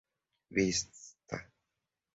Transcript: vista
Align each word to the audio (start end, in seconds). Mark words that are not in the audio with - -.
vista 0.59 1.05